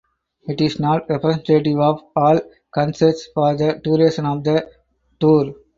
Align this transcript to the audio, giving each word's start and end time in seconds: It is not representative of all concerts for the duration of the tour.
It 0.47 0.59
is 0.61 0.79
not 0.79 1.07
representative 1.11 1.79
of 1.79 2.01
all 2.15 2.39
concerts 2.73 3.27
for 3.35 3.55
the 3.55 3.79
duration 3.83 4.25
of 4.25 4.43
the 4.43 4.67
tour. 5.19 5.53